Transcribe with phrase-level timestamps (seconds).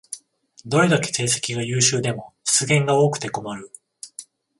[0.65, 3.71] どれだけ成績が優秀でも失言が多くて困る